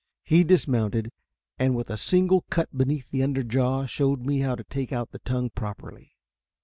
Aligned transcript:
He 0.23 0.43
dismounted, 0.43 1.11
and 1.59 1.75
with 1.75 1.91
a 1.91 1.95
single 1.95 2.43
cut 2.49 2.75
beneath 2.75 3.11
the 3.11 3.21
under 3.21 3.43
jaw 3.43 3.85
showed 3.85 4.21
me 4.25 4.39
how 4.39 4.55
to 4.55 4.63
take 4.63 4.91
out 4.91 5.11
the 5.11 5.19
tongue 5.19 5.51
properly. 5.51 6.15